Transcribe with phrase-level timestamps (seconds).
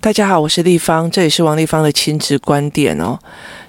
[0.00, 3.18] 大家好，我是立方，这里是王立方的亲子观点哦。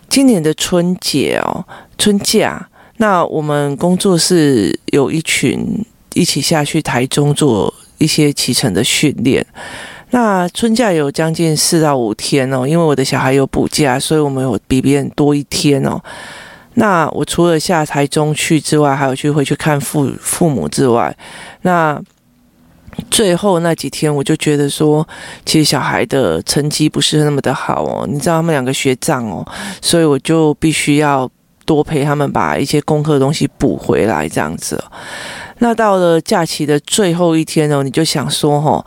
[0.07, 1.65] 今年的春节哦，
[1.97, 5.83] 春假，那我们工作室有一群
[6.13, 9.43] 一起下去台中做一些骑乘的训练。
[10.11, 15.99] 那春假有将近四到五天哦，因为我的小孩有补假，所以我们有比别人多一天哦。
[16.75, 21.17] 那我除了下台中去之外，还有去回去看父父母之外，
[21.63, 21.99] 那。
[23.09, 25.07] 最后那几天，我就觉得说，
[25.45, 28.05] 其实小孩的成绩不是那么的好哦。
[28.09, 29.45] 你知道他们两个学障哦，
[29.81, 31.29] 所以我就必须要
[31.65, 34.83] 多陪他们把一些功课的东西补回来，这样子。
[35.59, 38.85] 那到了假期的最后一天哦，你就想说哦，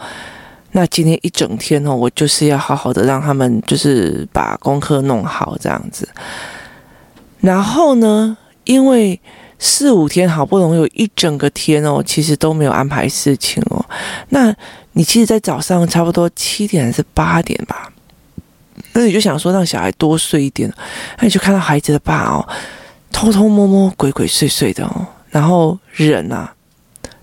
[0.73, 6.09] 那今天一整天哦，我就是要好好的让他们就是把功课弄好这样子。
[7.41, 9.21] 然后呢，因为。
[9.63, 13.85] 四五天好不容易有一整个天哦，其实都没有安排事情哦。
[14.31, 14.53] 那
[14.93, 17.93] 你其实，在早上差不多七点还是八点吧，
[18.95, 20.73] 那你就想说让小孩多睡一点，
[21.19, 22.49] 那你就看到孩子的爸哦，
[23.13, 26.51] 偷偷摸摸、鬼鬼祟祟的哦，然后人啊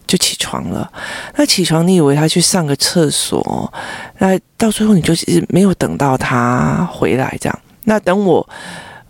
[0.06, 0.90] 就起床了。
[1.38, 3.74] 那起床，你以为他去上个厕所，
[4.20, 7.60] 那到最后你就是没有等到他回来这样。
[7.86, 8.48] 那等我，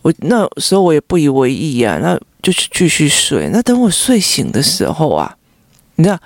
[0.02, 2.18] 我那时候我也不以为意啊，那。
[2.48, 3.50] 就去继续睡。
[3.52, 5.36] 那等我睡醒的时候啊，
[5.96, 6.18] 你知道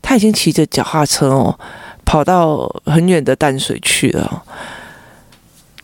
[0.00, 1.58] 他已经骑着脚踏车哦，
[2.06, 4.42] 跑到很远的淡水去了。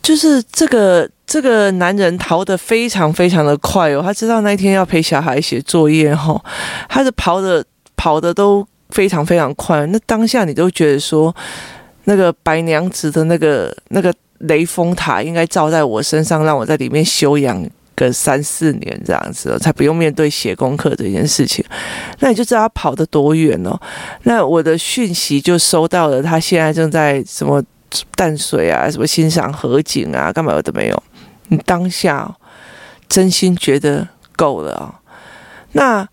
[0.01, 6.43] 就是这个这个男人逃得非常非常的快哦，他知道那天要陪小孩写作业哈，
[6.89, 7.63] 他是跑的
[7.95, 9.85] 跑的都非常非常快。
[9.85, 11.35] 那当下你都觉得说，
[12.05, 17.63] 那个白娘子的那个那个雷峰塔应该照在我身上，让我在里面休养。
[17.95, 21.63] 个三四年这样子，才不用面对写功课这件事情。
[22.19, 23.79] 那你就知道他跑得多远哦。
[24.23, 27.63] 那我的讯息就收到了，他现在正在什么
[28.15, 31.03] 淡水啊，什么欣赏河景啊，干嘛都没有。
[31.49, 32.35] 你当下
[33.07, 34.95] 真心觉得够了哦。
[35.73, 36.07] 那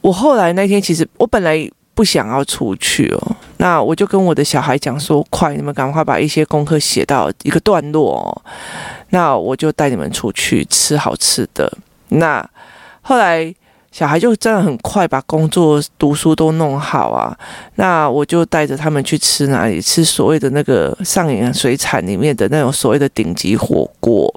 [0.00, 3.36] 我后来那天，其实我本来不想要出去哦。
[3.56, 8.30] 那我就跟我的小孩讲说：“快，你们赶快把一些功课写到一个段落哦。”
[9.10, 11.72] 那我就带你们出去吃好吃的。
[12.10, 12.46] 那
[13.00, 13.52] 后来
[13.90, 17.34] 小孩就真的很快把工作、读书都弄好啊。
[17.76, 19.80] 那我就带着他们去吃哪里？
[19.80, 24.32] 吃所谓的那个上野水产里面的那种所谓的顶级火锅。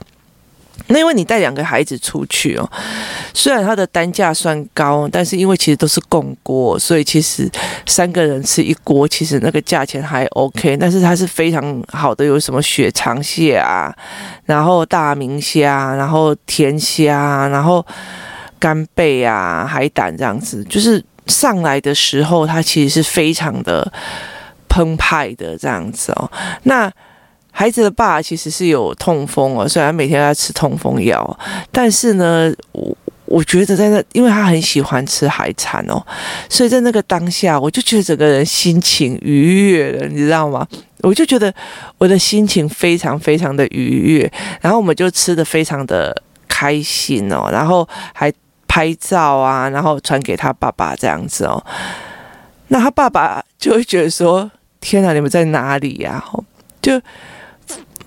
[0.87, 2.69] 那因为你带两个孩子出去哦，
[3.33, 7.49] 虽然它的单价算高，但是因为其实都是共锅，所以其实
[7.85, 10.75] 三个人吃一锅，其实那个价钱还 OK。
[10.77, 13.95] 但是它是非常好的，有什么雪长蟹啊，
[14.45, 17.85] 然后大明虾，然后甜虾，然后
[18.57, 23.91] 干贝啊，海胆这样子，就是上来的时候，它其实是非常的
[24.67, 26.31] 澎湃的这样子哦。
[26.63, 26.91] 那
[27.59, 31.39] 孩子的爸其实是有痛风哦，虽然每天要吃痛风药，
[31.73, 36.01] 但是呢，我我觉得在那，因为他很喜欢吃海产哦，
[36.47, 40.65] 所以在那个当下，我就觉得整个人心情愉悦了，你知道吗？
[41.01, 41.53] 我就觉得
[41.97, 44.31] 我的心情非常非常的愉悦，
[44.61, 46.15] 然后我们就吃得非常的
[46.47, 48.31] 开心哦，然后还
[48.69, 51.61] 拍照啊，然后传给他爸爸这样子哦，
[52.69, 54.49] 那他爸爸就会觉得说
[54.79, 56.23] ：“天哪，你们在哪里呀？”
[56.81, 57.01] 就。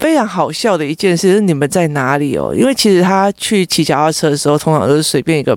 [0.02, 2.52] 非常好笑的一件事是你们在哪里哦？
[2.52, 5.56] 因为其实他去骑脚踏车的时候，通常都是随便一个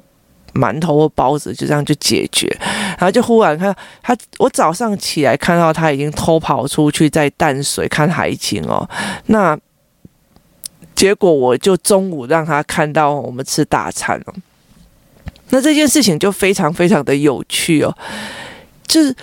[0.54, 8.88] 馒头或包子就这样就解决，然后就忽然看他，我早上起来看到他已经偷跑出去在淡水看海景哦。
[9.26, 9.58] 那
[10.94, 14.34] 结果我就中午让他看到我们吃大餐哦。
[15.50, 17.98] 那这件事情就非常非常的有趣哦，
[18.86, 19.16] 就是。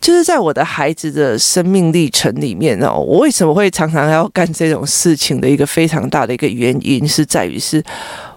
[0.00, 7.82] 就是在我的孩子的生命历程里面哦，我为什么会常常要干这种事情的一个非常大的一个原因是在于，是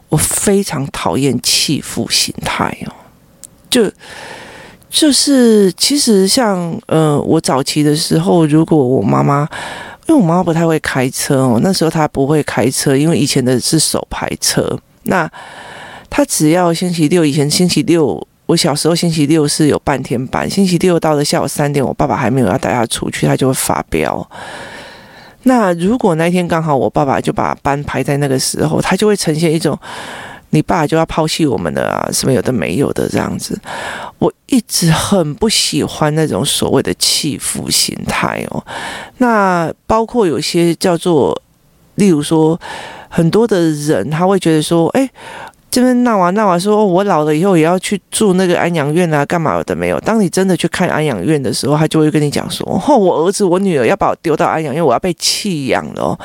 [0.09, 2.93] 我非常讨厌弃妇心态哦。
[3.69, 3.89] 就
[4.89, 9.47] 就是其实像呃，我早期的时候，如果我妈妈，
[10.07, 15.29] 因为我妈妈不太会开车哦，那时候她不会开车，因为以前的是手排车，那
[16.09, 18.27] 她只要星期六，以前星期六。
[18.51, 24.29] 我小时候星期六是有半天班，星期六到了下午三点，我爸爸还没有要带他出去，他就会发飙。
[25.43, 29.79] 那如果那天刚好我爸爸就把班排在那个时候，他就会呈现一种
[30.49, 33.57] 你爸就要抛弃我们的啊，什么有的没有的这样子。
[34.19, 38.61] 我一直很不喜欢那种所谓的弃妇心态哦。
[39.19, 41.41] 那包括有些叫做，
[41.95, 42.59] 例如说
[43.07, 45.09] 很多的人他会觉得说，哎。
[45.71, 49.97] 这边闹啊闹啊说，我老了以后也要去住那个安养院啊，干嘛的没有。
[50.01, 56.19] 当你真的去看安养院的时候，他就会跟你讲说：“哦，我儿子、我女儿要把我丢到安养院，我要被弃养了哦。”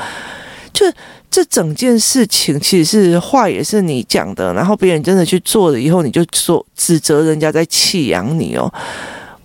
[0.75, 0.85] 就
[1.31, 8.69] 这整件事情，其实是话也是你讲的，然后别人真的去做了以后，你就说指责人家在弃养你哦。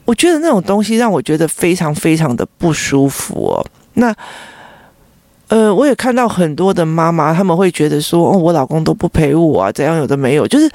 [0.06, 3.63] 我觉得那种东西让我觉得非常非常的不舒服哦。
[3.94, 4.12] 那。
[5.51, 10.71] 呃，我也看到很多的妈妈，他们会觉得说，哦，我老公都不陪我啊，怎样有的没有，就是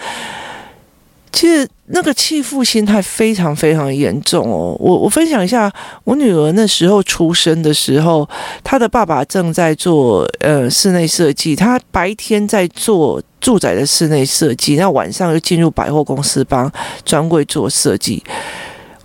[1.33, 4.77] 其实那个弃妇心态非常非常严重哦。
[4.79, 5.73] 我我分享一下，
[6.05, 8.29] 我女儿那时候出生的时候，
[8.63, 16.71] 她的爸爸正在做呃室内设计，他白天在做住宅的室内设计，那晚上又进入百货公司帮
[17.03, 18.23] 专柜做设计。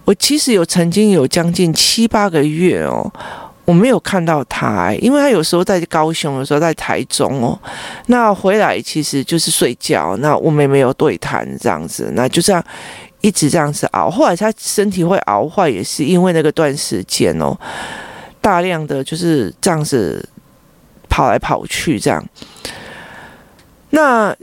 [0.03, 3.09] 我其实有曾经有将近七八个月哦。
[3.65, 7.57] 我没有看到他，因为他有时候在高雄，有时候在台中哦。
[8.07, 12.63] 那回来其实就是睡觉，那我们也没有对谈这样子，那就这样
[13.21, 14.09] 一直这样子熬。
[14.09, 17.57] 后来他身体会熬坏，也是因为那个段时间哦，
[18.41, 20.27] 大量的就是这样子
[21.09, 22.23] 跑来跑去这样。
[23.91, 24.35] 那。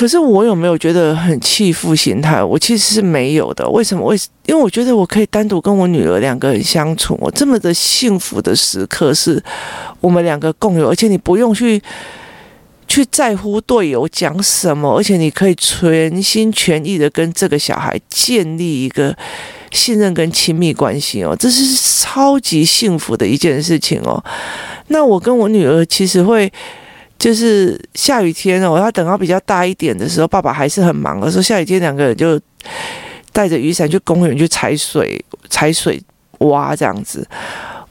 [0.00, 2.42] 可是我有没有觉得很弃妇心态？
[2.42, 3.68] 我其实是没有的。
[3.68, 4.02] 为什么？
[4.06, 4.16] 为
[4.46, 9.44] 因为我觉得我可以单独跟我女儿两个人相处，我这么的幸福的时刻是
[10.00, 11.78] 我们两个共有，而且你不用去
[12.88, 19.14] 去在乎队友讲什么，而且你可以全心全意的跟这个小孩建立一个
[19.70, 24.24] 信任跟亲密关系哦，这是超级幸福的一件事情哦。
[24.86, 26.50] 那我跟我女儿其实会。
[27.20, 32.40] 就是下雨天哦，要等到比较大一点的时候，爸爸还是很忙的时候，下雨天两个人就
[33.30, 36.02] 带着雨伞去公园去踩水、踩水
[36.38, 37.28] 挖这样子。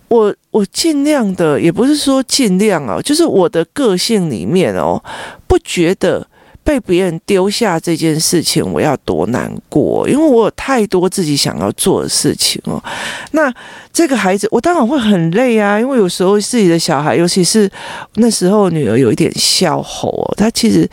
[0.07, 5.01] 我我尽量的，也不是说尽量哦，就是我的个性里面哦，
[5.47, 6.27] 不觉得。
[6.69, 12.79] 被别人丢下这件事情，我要多难过，因为我有太多自己想要做的事情哦。
[13.31, 13.51] 那
[13.91, 17.67] 这个孩子，我当然会很累啊，因为有时候自己的小孩，尤其是
[18.17, 20.87] 那时候女儿有一点笑吼哦，她其实。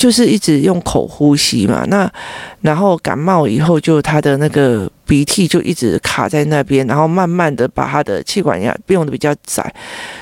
[0.00, 2.10] 就是一直用口呼吸嘛，那
[2.62, 9.74] 然后感冒以后，就她的那个鼻涕就一直卡在那边，然后慢慢的把他的气管压用的比较窄，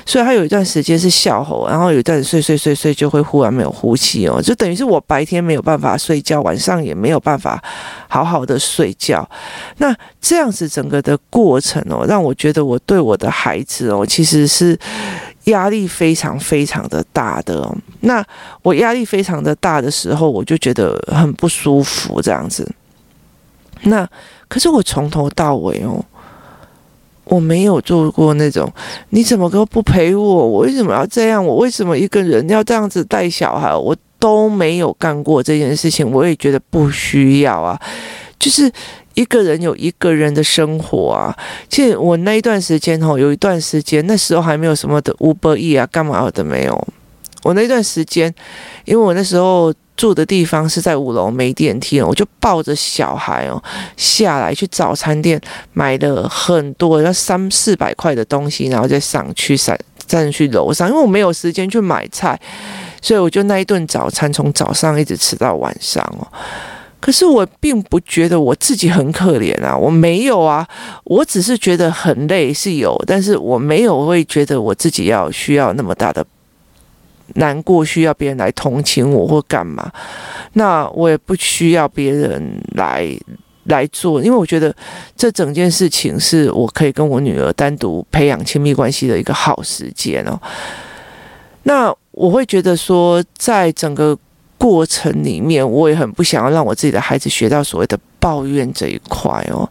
[0.03, 7.63] 所以他有一段时间是笑吼，然后有一段睡睡睡睡就会忽然没有呼吸哦，就等于是我白天没有办法睡觉，晚上也没有办法
[8.07, 9.29] 好好的睡觉，
[9.77, 14.75] 那这样子整个的过程哦，让我觉得我对我的孩子哦，其实是。
[15.45, 17.67] 压力非常非常的大的，
[18.01, 18.23] 那
[18.61, 22.69] 我压力非常的大的时候，我就觉得很不舒服这样子。
[23.83, 24.07] 那
[24.47, 26.03] 可是我从头到尾哦，
[27.25, 28.71] 我没有做过那种
[29.09, 31.45] 你怎么都不陪我，我为什么要这样？
[31.45, 33.75] 我为什么一个人要这样子带小孩？
[33.75, 37.79] 我都没有干过这件事情，我也觉得不需要啊，
[38.37, 38.71] 就是。
[39.15, 41.35] 一个人有一个人的生活啊，
[41.67, 46.87] 其实我那一段时间吼，有一段时间那时候还没有什么的 Uber E 啊，干嘛的没有。
[47.43, 48.33] 我那段时间，
[48.85, 53.61] 因为我那时候住的地方是在五楼，没电梯，我就抱着小孩哦
[53.97, 55.39] 下来去早餐店
[55.73, 62.39] 买了很多要三四百块的东西，然后再上去上站去楼上，因为我没有时间去买菜，
[63.01, 66.27] 所以我就那一顿早餐从早上一直吃到晚上哦。
[67.01, 70.67] 可是我并不觉得我自己很可怜啊，我没有啊，
[71.05, 76.25] 我只是觉得很累是有，但是我没有会觉得我自己要需要那么大的
[77.35, 79.91] 难过，需要别人来同情我或干嘛，
[80.53, 83.07] 那我也不需要别人来
[83.65, 84.75] 来做，因为我觉得
[85.15, 90.39] 这整件事情是我可以跟我女儿单独培养亲密关系的一个好时间哦。
[91.63, 94.17] 那我会觉得说，在整个。
[94.61, 99.69] 过程里面，我也很不想要让我自己的孩子学到所谓的抱怨这一块哦。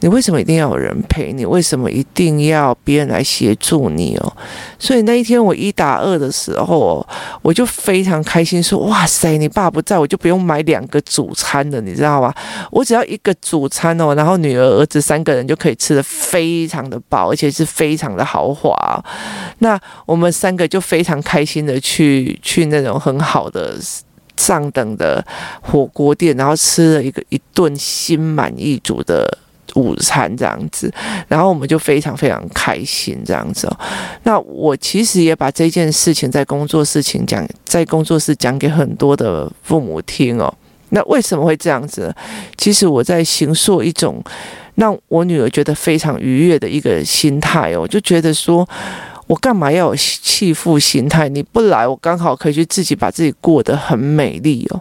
[0.00, 1.44] 你为什么一定要有人陪你？
[1.44, 4.32] 为什么一定要别人来协助你哦？
[4.78, 7.04] 所以那一天我一打二的时候，
[7.42, 12.32] 我就非常开心，说：“哇塞，你爸不在，我就不用买两个主餐了，你知道吗？
[12.70, 19.04] 我只要一个主餐哦，然后女儿、儿子三个人就可以吃得非常的饱，而且是非常的豪华。
[19.60, 23.74] 那我们三个就非常开心的去去那种很好的。”
[24.36, 25.24] 上等的
[25.60, 29.26] 火锅店，然后吃了一个一顿心满意足的
[29.74, 30.92] 午餐，这样子，
[31.28, 33.76] 然后我们就非常非常开心，这样子哦。
[34.22, 40.52] 那我其实也把这件事情在工作事情讲，在工作室讲给很多的父母听哦。
[40.90, 42.14] 那为什么会这样子？
[42.56, 44.22] 其实我在形塑一种
[44.76, 48.66] 让我女儿觉得非常愉悦的一个心态哦，就觉得说。
[49.26, 51.28] 我干嘛要有弃妇心态？
[51.28, 54.80] 你不来，我刚好可以去自己把自己过得很美丽哦。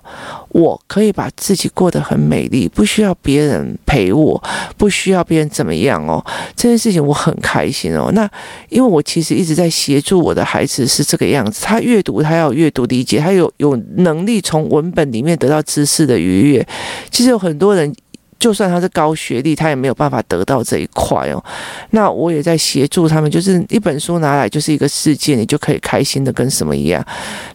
[0.50, 4.42] 我可以把自己过得很美丽，不需要别人陪我，
[4.78, 6.24] 不需要别人怎么样哦。
[6.56, 8.12] 这件事情我很开心哦。
[8.14, 8.30] 那
[8.70, 16.66] 因为我其实一直在协助我的孩子是这个样子，他阅读他要阅读理解，他有有能力从文本里面得到知识的愉悦。
[17.10, 17.94] 其实有很多人。
[18.38, 21.44] 就算他是高学历，他也没有办法得到这一块哦。
[21.92, 27.04] 那我也在协助他们，就是一本书拿来就是一个世界，你就可以开心的跟什么一样。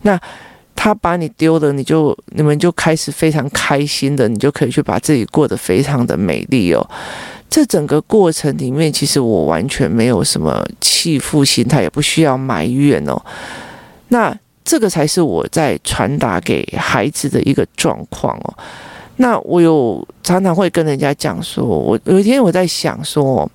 [0.02, 0.18] 那
[0.74, 6.90] 他把你丢了，你就你们就开始非常开心的，你就可以去把自己过得非常的美丽哦。
[7.50, 13.20] 这整个过程里面，其实我完全没有什么弃妇心态，也不需要埋怨哦。
[14.08, 14.34] 那
[14.64, 18.54] 这个才是我在传达给孩子的一个状况哦。
[19.20, 23.48] 那我有常常会跟人家讲说，我有一天我在想说，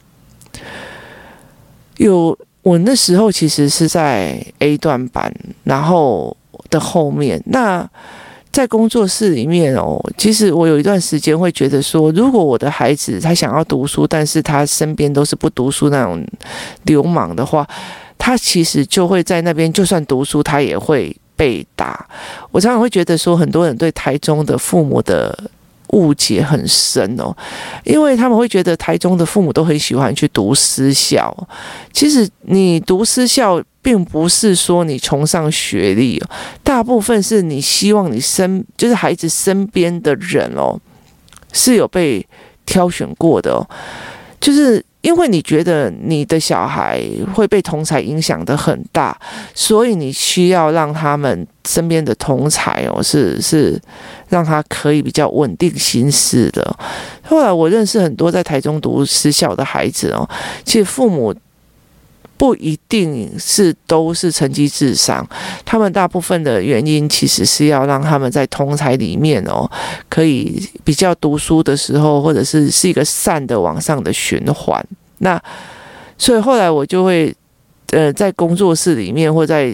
[1.98, 6.38] 有我那时候其实是在 A 段班，然后
[6.70, 7.90] 的后面，那
[8.52, 16.24] 在工作室里面哦，其实我有一段时间会觉得说，如果我的孩子他想要读书，但是他身边都是不读书那种
[16.84, 17.68] 流氓的话，
[18.20, 22.08] 他其实就会在那边，就算读书，他也会被打。
[22.52, 25.38] 我常常会觉得说，很多人对台中的父母的
[25.90, 27.36] 误解很深哦，
[27.84, 31.36] 因为他们会觉得台中的父母都很喜欢去读私校。
[31.94, 36.30] 其实你读私校，并不是说你崇尚学历哦，
[36.64, 40.80] 大部分是你希望你身就是孩子身边的人哦，
[41.54, 42.26] 是有被
[42.66, 43.68] 挑选过的哦，
[44.40, 44.84] 就是。
[45.06, 47.00] 因为你觉得你的小孩
[47.32, 49.16] 会被同才影响的很大，
[49.54, 53.80] 所以你需要让他们身边的同才哦，是是
[54.30, 56.76] 让他可以比较稳定心思的。
[57.22, 60.28] 后来我认识很多在台中读私校的孩子哦，
[60.64, 61.34] 其实父母。
[62.38, 65.26] 不一定是都是成绩至上，
[65.64, 69.70] 他们大部分的原因其实是要让他们在同才里面哦，
[70.10, 74.86] 可以比较读书的时候，或者是是一个善的往上的循环。
[75.20, 75.42] 那
[76.18, 77.34] 所以后来我就会
[77.92, 79.74] 呃在工作室里面，或在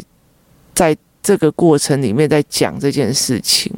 [0.76, 3.74] 在这个过程里面在讲这件事情。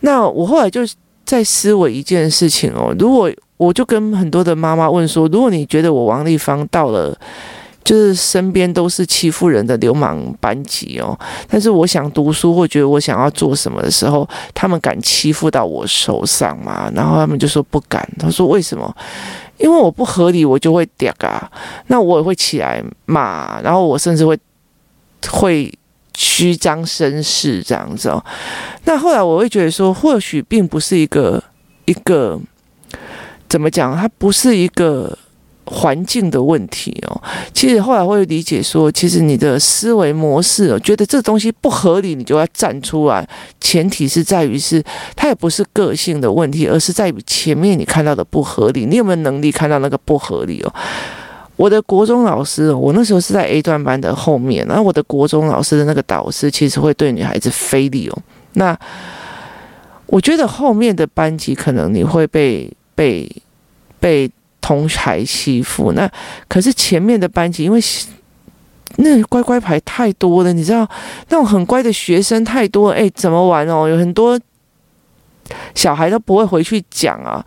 [0.00, 0.82] 那我后来就
[1.24, 7.18] 在思维一件事情哦，如果我就跟很多的妈妈问说，如果你觉得我王丽芳到了。
[7.88, 11.18] 就是身边都是欺负人的流氓班级哦，
[11.48, 16.92] 但是我想读书或觉得我想要做什么的时候，他们敢欺负到我手上吗？
[16.94, 18.06] 然后他们就说不敢。
[18.18, 18.94] 他说为什么？
[19.56, 21.50] 因为我不合理，我就会嗲啊，
[21.86, 24.38] 那我也会起来骂，然后我甚至会
[25.30, 25.72] 会
[26.14, 28.22] 虚张声势这样子哦。
[28.84, 31.42] 那后来我会觉得说，或许并不是一个
[31.86, 32.38] 一个
[33.48, 35.16] 怎么讲，它不是一个。
[35.70, 37.22] 环境的问题哦，
[37.52, 43.28] 其实后来会理解说，其实你的思维模式哦，觉得这东西不合理，你就要站出来。
[43.60, 44.82] 前提是在于是，
[45.14, 50.72] 它也不是个性的问题，而是在于前面你看到的不合理，你有没有能力看到那个不合理哦？
[51.56, 58.18] 我的国中老师，我那时候是在 A 段班的后面，然后我的国中老师的那个导师其实会对女孩子非礼哦。
[58.54, 58.78] 那
[60.06, 63.30] 我觉得后面的班级可能你会被被
[64.00, 64.30] 被。
[64.68, 66.06] 同台欺负，那
[66.46, 67.80] 可是前面的班级，因为
[68.96, 70.86] 那乖乖牌太多了，你知道
[71.30, 73.88] 那种很乖的学生太多，哎，怎么玩哦？
[73.88, 74.38] 有很多
[75.74, 77.42] 小孩都不会回去讲啊。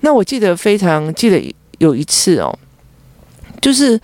[0.00, 2.58] 那我记得非常记得有一次哦，
[3.60, 4.00] 就是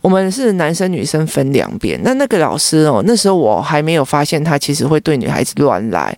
[0.00, 6.16] 我们是男生女生分两边，那那个老师哦，那时候我还没有发现他其实会对女孩子乱来。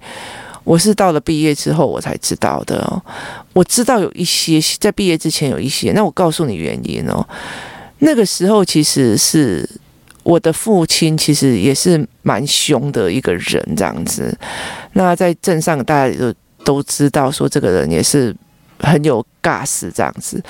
[0.64, 3.02] 我是到了毕业之后我才知道的，
[3.52, 7.26] 我知道有一些在毕业之前有一些，那我告诉你原因哦。
[8.00, 9.68] 那个时候其实是
[10.22, 14.36] 我的父亲，其实也是蛮凶的一个人这样子。
[14.92, 18.34] 那在镇上大家都都知道说这个人也是
[18.78, 20.42] 很有 gas 这样子。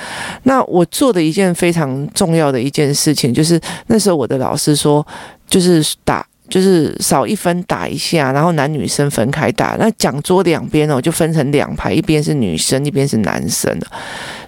[0.43, 5.07] 那我做的一件非常重要的一件事情，就是那时候我的老师说，
[5.49, 6.27] 就是打。
[6.51, 9.77] 就是少一分打一下，然后男女生分开打。
[9.79, 13.87] 那讲桌两边哦，就分成两排，一边是女生，一边是男生的。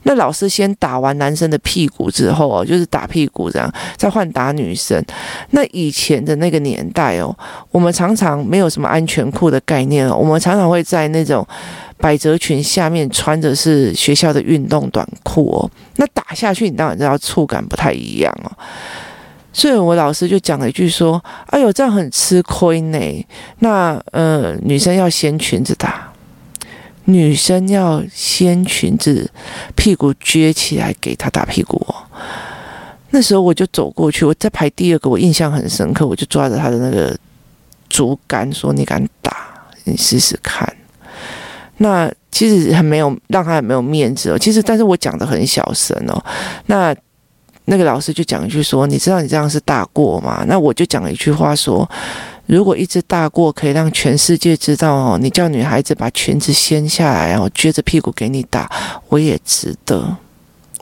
[0.03, 5.01] 那老师先打完男生的屁股之后哦，就是打屁股这样，再换打女生。
[5.51, 7.35] 那以前的那个年代哦，
[7.71, 11.47] 我们常常没有什么安全裤的概念哦，我们常常会在那种
[11.99, 15.71] 百褶裙下面穿着是学校的运动短裤哦。
[15.97, 18.51] 那打下去，你当然知道触感不太一样哦。
[19.53, 23.27] 所以我老师就讲了一句说：“哎呦，这样很吃亏呢。
[23.59, 26.11] 那呃，女生要掀裙子打，
[27.05, 29.31] 女生要掀裙子，
[29.77, 31.85] 屁股撅起来给他打屁股。
[33.11, 37.15] 那时候我就走过去，我在排第二个，我印象很深刻，我就抓着他的那个
[37.91, 39.37] 竹竿说：“你敢打，
[39.85, 40.67] 你试试看。”
[41.77, 44.39] 那其实很没有让他很没有面子哦。
[44.39, 46.25] 其实，但是我讲得很小声哦。
[46.67, 46.95] 那
[47.67, 51.89] 那个老师就讲一句说：“你知道你这样是大过吗？”那我就讲了一句话说
[52.47, 58.71] ：“如果一直大过可以让全世界知道哦，你叫女孩子把裙子掀下来，然后撅着屁股给你打，
[59.09, 60.17] 我也值得。”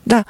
[0.04, 0.24] 那。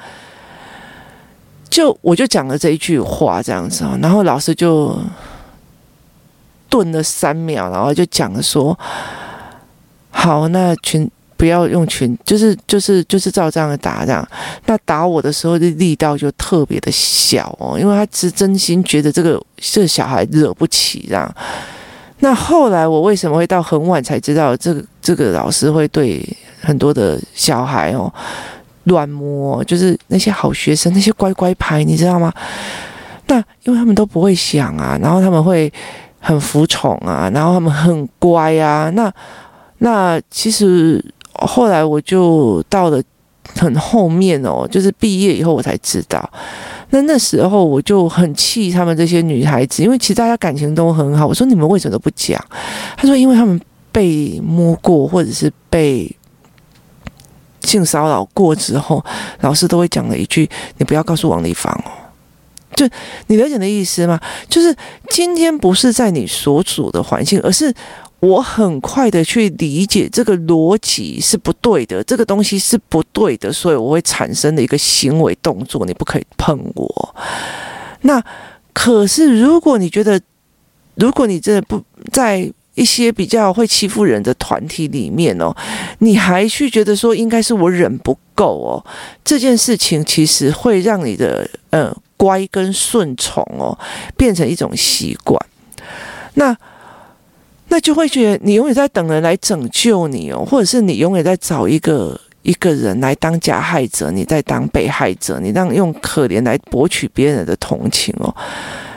[1.69, 4.99] 就我就讲了这一句话这样子哦，然后老师就
[6.67, 8.77] 顿了三秒，然后就讲说
[10.11, 11.09] ：“好，那裙
[11.41, 14.23] 不要用拳，就是就是就是照这样的打这样。
[14.67, 21.35] 那打我的时候的力道就特别的小哦，因为他是真心觉得这个这小孩惹不起这样。
[22.19, 26.23] 那后来我为什么会到很晚才知道这个这个老师会对
[26.61, 28.13] 很多的小孩哦？”
[28.85, 32.31] 乱摸，就是那些好学生，那些乖乖牌，你知道吗？
[33.25, 35.73] 那因为他们都不会想啊，然后他们会
[36.19, 38.91] 很服从啊，然后他们很乖啊。
[38.91, 39.11] 那
[39.79, 41.03] 那其实
[41.45, 43.01] 后来我就到了
[43.55, 46.29] 很后面哦，就是毕业以后我才知道。
[46.91, 51.25] 那那时候我就很气他们这些女孩子，因为其实大家感情都很好。
[51.27, 52.43] 我说你们为什么都不讲？
[52.97, 53.59] 他说因为他们
[53.91, 56.15] 被摸过，或者是被。
[57.63, 59.05] 性骚扰过之后，
[59.41, 61.91] 老师都会讲了一句：“你不要告诉王丽芳哦。”
[62.75, 62.89] 就
[63.27, 64.19] 你了解的意思吗？
[64.49, 64.75] 就是
[65.11, 67.71] 今天不是在你所处的环境，而是
[68.21, 77.15] 我很快的去理解这个逻辑是不对的，这个东西是不对的，所以我会产生的一个行为动作，你不可以碰我。
[78.03, 78.23] 那
[78.73, 80.21] 可是如果你觉得，
[80.95, 82.49] 如果你真的不在。
[82.73, 85.53] 一些比较会欺负人的团体里面哦，
[85.99, 88.85] 你还去觉得说应该是我忍不够哦，
[89.25, 93.77] 这件事情其实会让你的呃乖跟顺从哦
[94.15, 95.37] 变成一种习惯，
[96.35, 96.57] 那
[97.71, 108.35] 那就会觉得你永远在等人来拯救你哦，或者是你永远在找一个一个人来当加害者，你在当被害者，你让用可怜来博取别人的同情哦。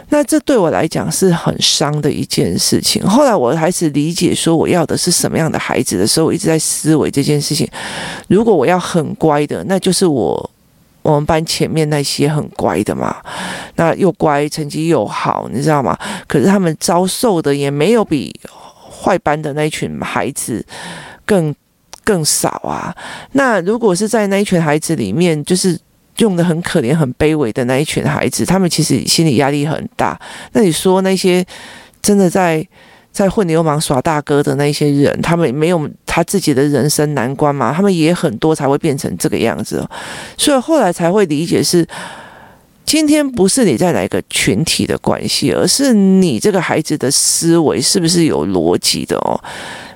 [0.08, 3.00] 那这对我来讲是很伤的一件事情。
[3.06, 7.68] 后来我开始理解说我要的是什么样的孩子的时候，我一直在思维这件事情。
[8.26, 10.50] 如果我要很乖的，那就是我
[11.02, 13.16] 我们班前面那些很乖的嘛。
[13.76, 15.96] 那又乖，成绩又好，你知道吗？
[16.26, 18.34] 可是他们遭受的也没有比
[19.04, 20.64] 坏班的那一群孩子
[21.26, 21.54] 更
[22.02, 22.96] 更少啊。
[23.32, 25.78] 那如果是在那一群孩子里面，就是。
[26.18, 30.16] 用的很可怜、很卑微的那一群孩子，他们其实心理压力很大。
[30.52, 31.44] 那你说那些
[32.00, 32.64] 真的在
[33.10, 37.74] 在混流氓耍大哥的那些人，他们没有他自己的人生难关吗？
[37.74, 39.84] 他们也很多才会变成这个样子。
[40.38, 41.84] 所以后来才会理解是，
[42.86, 49.40] 今天不是你在哪个群体的关系，而是你这个孩子的思维是不是有逻辑的哦。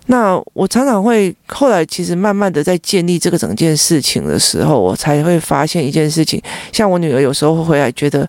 [0.06, 6.42] 那我常常会后来其实慢慢的在建立这个整件事情的时候，我才会发现一件事情。
[6.72, 8.28] 像我女儿有时候会回来觉得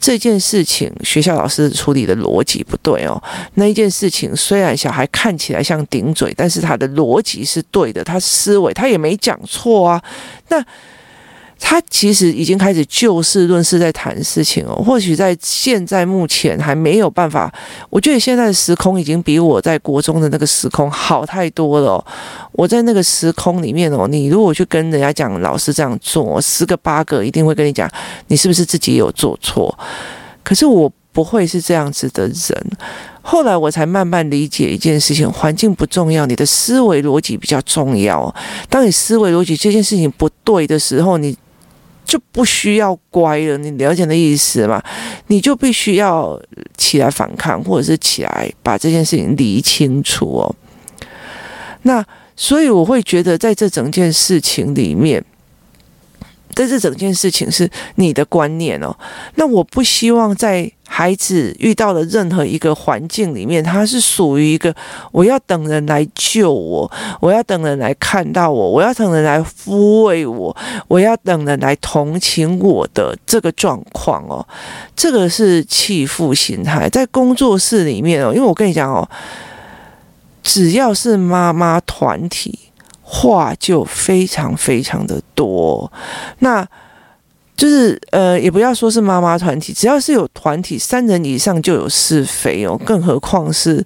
[0.00, 3.22] 这件事情学校老师处理的逻辑不对哦。
[3.54, 10.02] 那一件事情虽然小孩看起来像顶嘴，但是他的逻辑是对的，他思维他也没讲错啊。
[10.48, 10.62] 那。
[11.60, 17.52] 他其实已经开始就事论事在谈事情哦，或许在现在目前还没有办法。
[17.90, 22.02] 我觉得现在的时空已经比我在国中的那个时空好太多了。
[22.52, 27.90] 我在那个时空里面哦，你如果去跟人家讲老师这样做，十个八个一定会跟你讲，
[28.28, 29.76] 你是不是自己有做错？
[30.42, 32.66] 可是我不会是这样子的人。
[33.20, 38.34] 后来我才慢慢理解一件事情：环境不重要，你的思维逻辑比较重要。
[38.70, 41.36] 当你思维逻辑这件事情不对的时候，你
[42.08, 44.82] 就不需要乖了，你了解那意思吗？
[45.28, 46.40] 你就必须要
[46.76, 50.54] 起来反抗，或者是起来把这件事情理清楚哦。
[51.82, 55.22] 那所以我会觉得，在这整件事情里面。
[56.58, 58.92] 在这整件事情是你的观念哦，
[59.36, 64.74] 那我不希望在孩子遇到的任何一个环境里面，他是属于一个
[65.12, 66.90] 我要等人来救我，
[67.20, 70.56] 我要等人来看到我，我要等人来抚慰我，
[70.88, 74.44] 我要等人来同情我的这个状况哦，
[74.96, 79.08] 这个是弃妇心态，在工作室里面哦，因为我跟你讲哦，
[80.42, 82.58] 只要是妈妈团体。
[83.10, 85.90] 话就非常非常的多，
[86.40, 86.62] 那
[87.56, 93.82] 就是呃，也不要说是妈妈团体，只要是有团体，三人以上就有是非哦，更何况是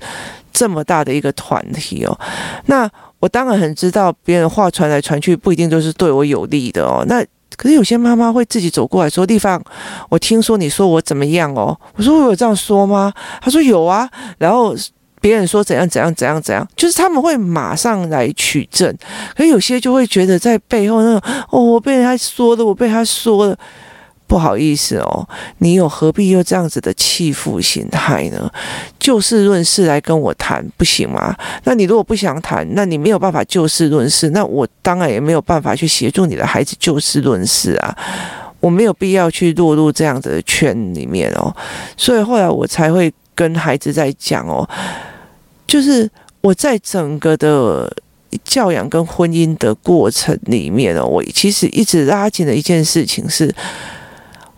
[0.53, 2.19] 这么大的一个团体哦。
[2.67, 7.05] 那我当然很知道，别人话传来传去不一定都是对我有利的哦。
[7.07, 7.25] 那
[7.57, 9.63] 可是有些妈妈会自己走过来说：“丽芳，
[10.09, 14.75] 我听说你说我怎么样哦？”我说：“我有这样说吗？”她说：“有啊。”然后
[15.23, 18.95] 别人说怎样怎样怎样怎样，就是他们会马上来取证。
[19.35, 23.59] 可有些就会觉得在背后那种哦，我被他说的，我被他说的。
[24.25, 28.51] 不好意思哦，你有何必又这样子的弃妇心态呢？
[28.99, 31.37] 就事论事来跟我谈不行吗？
[31.65, 37.95] 那你如果不想谈，那你没有办法就事论事，那我当然也没有办法去协助你的孩子就事论事啊。
[38.59, 41.55] 我没有必要去落入这样子的圈里面哦。
[41.99, 44.67] 所以后来我才会跟孩子在讲哦，
[45.73, 46.07] 就是
[46.43, 47.91] 我在整个的
[48.45, 53.55] 教养跟婚姻的过程里面呢，我其实一直拉紧的一件事情是。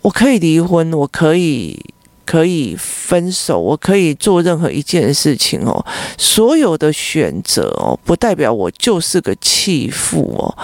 [0.02, 1.80] 我可以离婚，我可以
[2.26, 5.86] 可以分手，我可以做任何一件事情哦。
[6.18, 10.58] 所有的选择哦，不代表我就是个弃妇哦。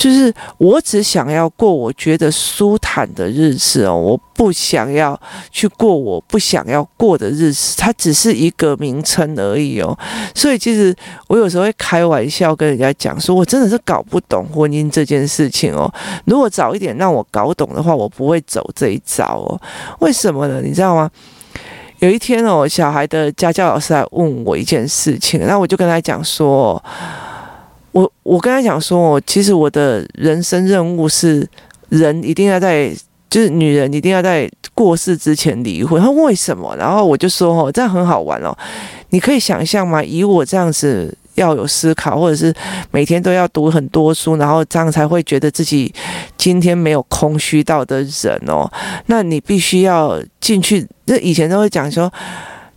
[0.00, 9.94] 就是我只想要过我觉得舒坦的日子哦，我不想要去过我不想要过的日子，它只是一个名称而已哦。
[10.34, 10.96] 所以其实
[11.28, 15.92] 我有时候会开玩笑跟人家讲说，我真的是搞不懂婚姻这件事情哦。
[16.24, 19.60] 如果早一点让我搞懂的话，我不会走这一招哦。
[19.98, 20.62] 为什么呢？
[20.64, 21.10] 你知道吗？
[21.98, 26.82] 有一天哦，小孩的家教老师来问我一件事情，那我就跟他讲说。
[27.92, 31.48] 我我跟他讲说，其实我的人生任务是，
[31.88, 32.90] 人一定要在，
[33.28, 36.00] 就是女人一定要在过世之前离婚。
[36.00, 36.76] 他为什么？
[36.76, 38.56] 然后我就说，哦，这样很好玩哦。
[39.10, 40.02] 你可以想象吗？
[40.02, 42.54] 以我这样子要有思考，或者是
[42.92, 45.92] 每天都要读很多书，然后这样才会觉得自己
[46.36, 48.70] 今天没有空虚到的人哦，
[49.06, 50.86] 那你必须要进去。
[51.06, 52.12] 那以前都会讲说。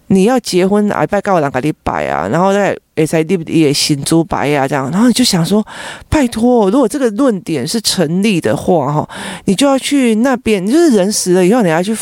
[0.07, 5.65] 你要结婚，啊，拜告我两个礼拜啊，然后再哎在立也新珠白呀这样，然后你就想说，
[6.09, 9.09] 拜托，如果这个论点是成立的话，哈，
[9.45, 11.95] 你就要去那边，你就是人死了以后，你要去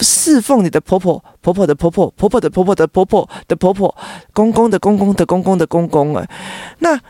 [0.00, 3.94] 侍奉你的婆婆、婆婆的婆婆、婆婆的婆婆的婆婆的婆婆、
[4.32, 6.26] 公公的公公的公公的公公啊，
[6.80, 7.00] 那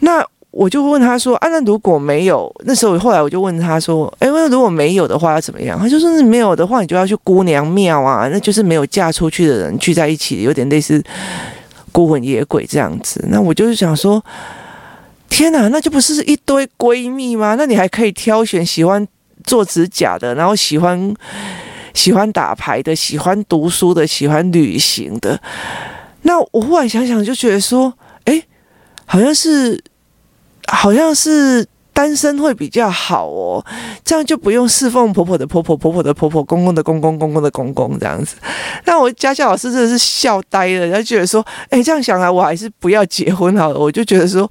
[0.00, 0.24] 那。
[0.58, 5.78] 我就问他说：“啊，那如果没有，那时候后来我就问他说：，哎，那如果没有的话要怎么样？
[5.78, 11.04] 他就说：是没有的话，你就要去姑娘庙啊，那就是没有嫁出去的人聚在一起，有点类似
[11.92, 13.22] 孤魂野鬼这样子。
[13.28, 14.24] 那我就是想说，
[15.28, 17.54] 天哪，那就不是一堆闺蜜吗？
[17.58, 19.06] 那你还可以挑选喜欢
[19.44, 21.14] 做指甲的，然后喜欢
[21.92, 25.38] 喜欢打牌的，喜欢读书的，喜欢旅行的。
[26.22, 27.92] 那我忽然想想，就觉得说，
[28.24, 28.42] 哎，
[29.04, 29.78] 好像是。”
[30.66, 33.64] 好像是单身会比较好哦，
[34.04, 38.36] 这样就不用侍奉婆婆的婆婆、婆婆的婆婆、公公的公公、公公的公公这样子。
[38.84, 44.50] 那我家教老师真的是笑呆了，他觉得说：“哎，这样想来，我还是不要结婚好了。”我就觉得说：“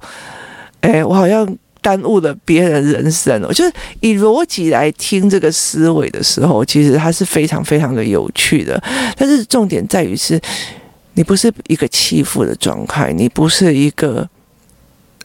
[0.80, 1.46] 哎，我好像
[1.80, 8.82] 耽误了别人人生哦。”就是以逻辑来听这个思维的时候，其实它是非常非常的有趣的。
[9.16, 10.40] 但是重点在于是，
[11.14, 14.28] 你不是一个欺负的状态，你不是一个。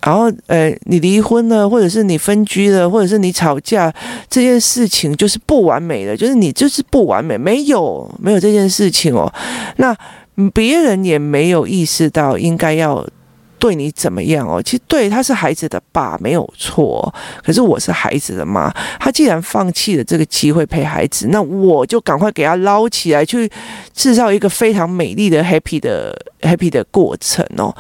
[0.04, 3.94] 然后，呃，你离婚了，或者是你分居了，或者是你吵架，
[4.30, 9.32] 这件事情就是不完美的，就是你就是不完美，没有没有这件事情哦。
[9.78, 9.96] 那
[10.54, 13.08] 别人也没有意识到应该要
[13.60, 14.60] 对你怎么样哦。
[14.60, 23.48] 其实对他是孩子的爸没有错，可是我是孩子的妈，他既然放弃了这个机会陪孩子，那我就赶快给他捞起来，去
[23.94, 27.76] 制造一个非常美丽的 happy 的 happy 的过程哦。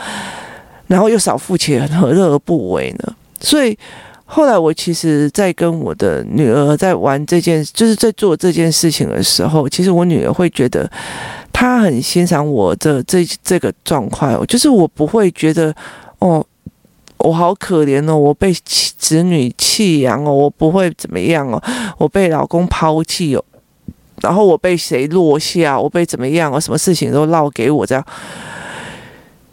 [0.91, 3.15] 然后又少付钱，何乐而不为呢？
[3.39, 3.77] 所以
[4.25, 10.91] 后来我其实，在跟我的女儿在玩这件，就是在做这件事情的时候，其实我女儿会觉得，
[11.53, 15.73] 她很欣赏我的这这个状况，就是我不会觉得，
[16.19, 16.45] 哦，
[17.19, 21.63] 我好可怜哦，我被子女弃养哦，我不会怎么样哦，
[21.97, 23.43] 我被老公抛弃哦，
[24.21, 28.05] 然后我被谁落下，我被怎么样哦，什么事情都落给我这样。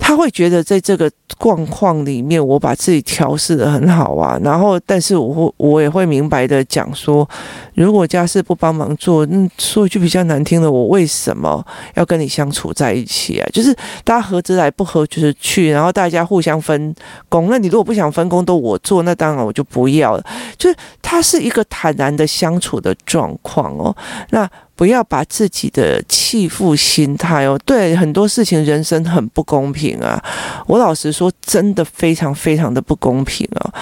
[0.09, 4.41] 他会觉得在这个状况里面，我把自己调试得很好啊。
[4.43, 7.29] 然后，但是我会，我也会明白的讲说，
[7.75, 13.47] 如果家事不帮忙做，嗯，说一句比较难听的，我为什么要跟你相处在一起啊？
[13.53, 13.71] 就是
[14.03, 16.95] 大家合着来，不合就是去，然后大家互相分
[17.29, 17.49] 工。
[17.51, 20.25] 那你如果不想分工都我做，那当然我就不要了。
[20.57, 23.95] 就是他是一个坦然的相处的状况哦。
[24.31, 24.49] 那。
[24.79, 30.23] 不要把自己的弃妇心态哦，对很多事情，人生很不公平啊。
[30.69, 33.75] 我老实说，真的非常非常的不公平哦。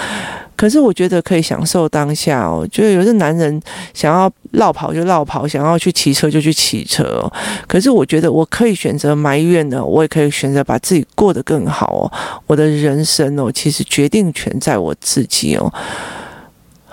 [0.57, 2.67] 可是我觉得可以享受当下哦。
[2.73, 3.61] 就是有些男人
[3.93, 7.31] 想要绕跑就绕跑，想要去骑车就去骑车哦。
[7.69, 12.11] 可是我觉得我可以选择埋怨的，我也可以选择把自己过得更好哦。
[12.47, 15.71] 我的人生哦，其实决定权在我自己哦。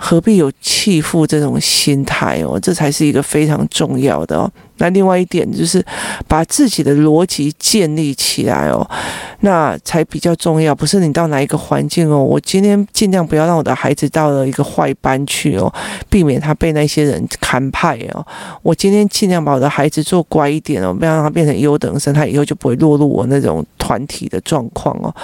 [0.06, 2.60] 何必有弃妇这种心态哦？
[2.60, 4.50] 这才是一个非常重要的哦。
[4.76, 5.82] 那另外一点就是
[6.28, 8.86] 把自己的逻辑建立起来哦，
[9.40, 10.74] 那才比较重要。
[10.74, 15.72] 不是你到哪一个环境哦，我今天尽量不要让我的孩子到了一个坏班去哦，
[16.10, 18.26] 避免他被那些人看派哦。
[18.62, 25.14] 我今天尽量把我的孩子做乖一点哦，不要让他变成优等生，他以后就不会落入我那种团体的状况哦。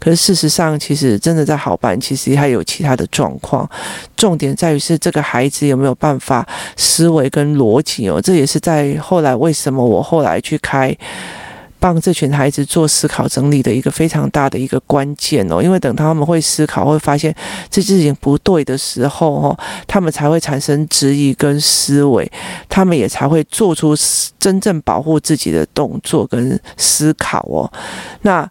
[0.00, 3.68] 可是事实上，其实真的在好班，其实还有其他的状况。
[4.16, 6.44] 重点在于是这个孩子有没有办法
[6.76, 8.96] 思维跟逻辑哦，这也是在。
[9.00, 10.96] 后来为什么我后来去开
[11.80, 15.62] 帮这群孩子做思考整理的一个非常大的一个关键哦？
[15.62, 17.34] 因为等他们会思考，会发现
[17.70, 22.30] 这事情不对的时候哦，他们才会产生质疑跟思维，
[22.68, 23.94] 他们也才会做出
[24.38, 27.70] 真正保护自己的动作跟思考哦。
[28.22, 28.48] 那。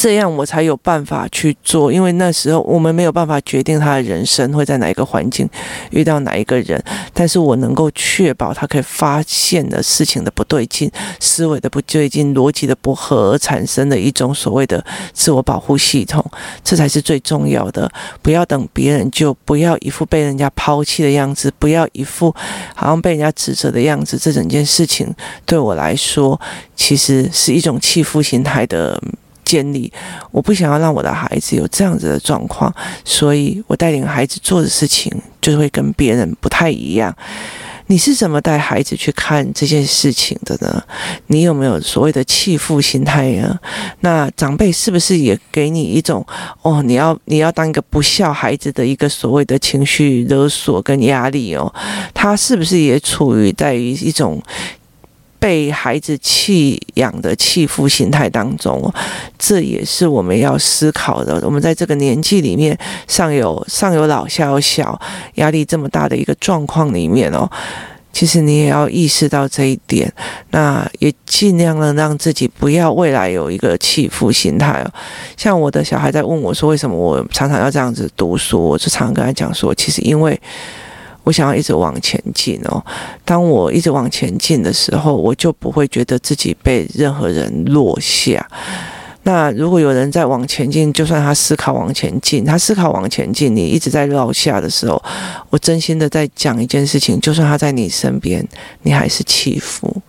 [0.00, 5.48] 这样我才有办法去做，因为那时候我们没有办法决定他的人生会在哪一个环境
[5.90, 6.80] 遇到哪一个人，
[7.12, 16.24] 但是我能够确保他可以发现的事情的不对劲、思维的不对劲、逻辑的不合而产生的一种所谓的自我保护系统，
[16.62, 17.90] 这才是最重要的。
[18.22, 22.32] 不要等别人救，不要一副被人家抛弃的样子，不要一副
[22.76, 24.16] 好像被人家指责的样子。
[24.16, 25.12] 这整件事情
[25.44, 26.40] 对我来说，
[26.76, 29.02] 其实是一种弃妇心态的。
[29.48, 29.90] 建立，
[30.30, 32.70] 我不想要让我的孩子有这样子的状况，
[33.02, 37.16] 所以我带领孩子做的事情就会跟别人不太一样。
[37.90, 40.84] 你是怎么带孩子去看这件事情的呢？
[41.28, 43.58] 你有没有所谓的弃妇心态呢？
[44.00, 46.22] 那长辈是不是也给你一种
[46.60, 51.72] 哦，你要你要当一个不孝孩子的一个所谓的情绪勒索跟压力哦？
[52.12, 54.38] 他是不是也处于在于一种？
[55.38, 58.92] 被孩子弃养的弃妇心态当中，
[59.38, 61.40] 这也是我们要思考的。
[61.44, 65.00] 我们在这个年纪里面，上有上有老，下有小，
[65.34, 67.48] 压力这么大的一个状况里面哦，
[68.12, 70.12] 其实你也要意识到这一点。
[70.50, 74.92] 那也尽量的让自己不要未来有一个弃妇心态哦。
[75.36, 80.40] 像我的小孩在问我说，为什么我常常要这样子读书，我就常常跟他讲说，其实因为。
[81.28, 82.82] 我想要一直往前进哦。
[83.22, 88.48] 当我一直往前进的时候，我就不会觉得自己被任何人落下。
[89.24, 95.02] 那如果有人在往前进，就算他思考往前进，他思考往前进，你一直在落下的时候，
[95.50, 98.42] 我真心的在讲一件事情，就算他在你身边，
[98.84, 100.00] 你还是起伏。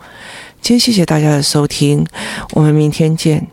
[0.61, 2.05] 今天谢谢大家的收听，
[2.53, 3.45] 我们明天见。